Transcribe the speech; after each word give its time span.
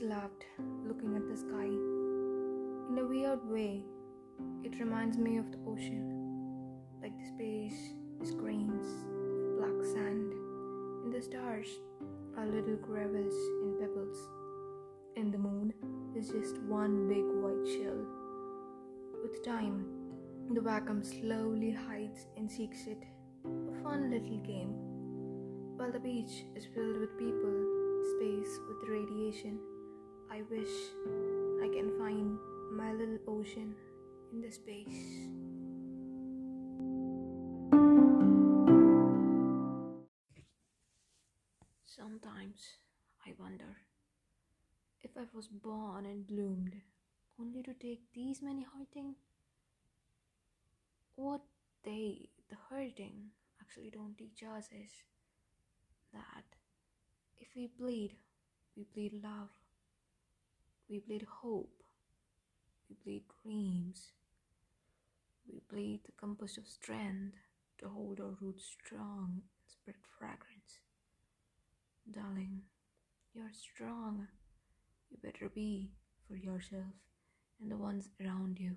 looking 0.00 1.14
at 1.16 1.28
the 1.28 1.36
sky. 1.36 1.66
In 1.66 2.98
a 2.98 3.06
weird 3.06 3.46
way, 3.46 3.84
it 4.64 4.80
reminds 4.80 5.18
me 5.18 5.36
of 5.36 5.52
the 5.52 5.58
ocean, 5.68 6.78
like 7.02 7.12
the 7.18 7.26
space 7.26 7.92
is 8.22 8.32
grains 8.32 8.86
of 8.86 9.58
black 9.58 9.84
sand, 9.84 10.32
and 11.04 11.12
the 11.12 11.20
stars 11.20 11.68
are 12.38 12.46
little 12.46 12.76
gravels 12.76 13.34
and 13.64 13.78
pebbles, 13.78 14.16
and 15.16 15.30
the 15.30 15.36
moon 15.36 15.74
is 16.16 16.30
just 16.30 16.58
one 16.62 17.06
big 17.06 17.24
white 17.42 17.68
shell. 17.76 18.06
With 19.22 19.44
time, 19.44 19.84
the 20.54 20.62
vacuum 20.62 21.04
slowly 21.04 21.70
hides 21.70 22.28
and 22.38 22.50
seeks 22.50 22.86
it, 22.86 23.02
a 23.44 23.82
fun 23.82 24.10
little 24.10 24.38
game. 24.38 24.72
While 25.76 25.92
the 25.92 26.00
beach 26.00 26.46
is 26.56 26.64
filled 26.74 26.96
with 26.96 27.18
people, 27.18 27.82
space 28.16 28.58
with 28.68 28.88
radiation, 28.88 29.58
I 30.32 30.40
wish 30.48 30.72
I 31.62 31.68
can 31.68 31.92
find 31.98 32.38
my 32.72 32.90
little 32.94 33.18
ocean 33.28 33.74
in 34.32 34.40
the 34.40 34.50
space. 34.50 35.28
Sometimes 41.84 42.60
I 43.26 43.34
wonder 43.38 43.76
if 45.02 45.10
I 45.18 45.24
was 45.34 45.48
born 45.48 46.06
and 46.06 46.26
bloomed 46.26 46.80
only 47.38 47.62
to 47.64 47.74
take 47.74 48.00
these 48.14 48.40
many 48.40 48.64
hurting. 48.72 49.16
What 51.16 51.42
they, 51.84 52.30
the 52.48 52.56
hurting, 52.70 53.32
actually 53.60 53.90
don't 53.90 54.16
teach 54.16 54.42
us 54.42 54.70
is 54.72 54.92
that 56.14 56.44
if 57.38 57.48
we 57.54 57.68
bleed, 57.78 58.16
we 58.74 58.86
bleed 58.94 59.22
love, 59.22 59.50
we 60.92 60.98
bleed 60.98 61.26
hope, 61.40 61.72
we 62.86 62.96
bleed 63.02 63.22
dreams, 63.42 64.12
we 65.50 65.58
bleed 65.70 66.00
the 66.04 66.12
compass 66.20 66.58
of 66.58 66.66
strength 66.66 67.38
to 67.78 67.88
hold 67.88 68.20
our 68.20 68.36
roots 68.42 68.76
strong 68.78 69.30
and 69.32 69.42
spread 69.66 69.96
fragrance. 70.18 70.80
Darling, 72.10 72.60
you're 73.32 73.54
strong. 73.54 74.26
You 75.10 75.16
better 75.22 75.48
be 75.48 75.92
for 76.28 76.36
yourself 76.36 76.92
and 77.58 77.70
the 77.70 77.78
ones 77.78 78.10
around 78.20 78.58
you. 78.60 78.76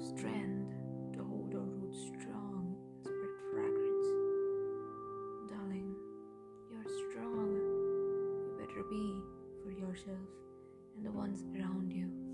Strength 0.00 0.72
to 1.12 1.22
hold 1.22 1.54
our 1.54 1.60
roots 1.60 1.98
strong 2.20 2.74
and 3.04 3.04
spread 3.04 3.36
fragrance. 3.52 4.08
Darling, 5.50 5.94
you're 6.70 7.10
strong. 7.10 7.52
You 8.46 8.56
better 8.58 8.82
be 8.88 9.20
for 9.62 9.70
yourself 9.70 10.28
and 10.96 11.04
the 11.04 11.12
ones 11.12 11.44
around 11.54 11.92
you. 11.92 12.29